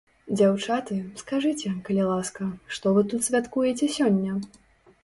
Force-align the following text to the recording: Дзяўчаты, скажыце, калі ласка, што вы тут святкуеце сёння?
Дзяўчаты, 0.37 0.95
скажыце, 1.23 1.75
калі 1.91 2.09
ласка, 2.09 2.49
што 2.79 2.85
вы 2.97 3.05
тут 3.13 3.21
святкуеце 3.31 3.93
сёння? 4.01 4.43